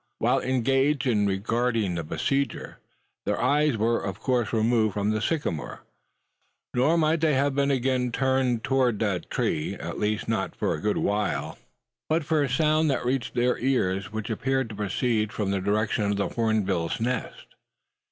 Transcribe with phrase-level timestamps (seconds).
[0.17, 2.79] While engaged in regarding the besieger,
[3.27, 5.83] their eyes were of course removed from the sycamore;
[6.73, 10.81] nor might they have been again turned towards that tree at least, not for a
[10.81, 11.59] good while
[12.09, 15.61] but for a sound that reached their ears, and which appeared to proceed from the
[15.61, 17.53] direction of the hornbill's nest.